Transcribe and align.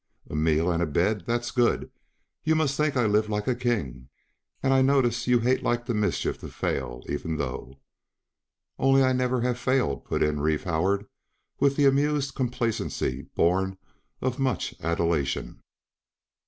"A 0.31 0.35
meal 0.35 0.71
and 0.71 0.81
a 0.81 0.87
bed 0.87 1.25
that's 1.27 1.51
good; 1.51 1.91
you 2.43 2.55
must 2.55 2.75
think 2.75 2.97
I 2.97 3.05
live 3.05 3.29
like 3.29 3.47
a 3.47 3.53
king." 3.53 4.09
"And 4.63 4.73
I 4.73 4.81
notice 4.81 5.27
you 5.27 5.41
hate 5.41 5.61
like 5.61 5.85
the 5.85 5.93
mischief 5.93 6.39
to 6.39 6.47
fail, 6.47 7.03
even 7.07 7.37
though." 7.37 7.77
"Only 8.79 9.03
I 9.03 9.13
never 9.13 9.41
have 9.41 9.59
failed," 9.59 10.03
put 10.05 10.23
in 10.23 10.39
Reeve 10.39 10.63
Howard, 10.63 11.05
with 11.59 11.75
the 11.75 11.85
amused 11.85 12.33
complacency 12.33 13.27
born 13.35 13.77
of 14.21 14.39
much 14.39 14.73
adulation. 14.81 15.61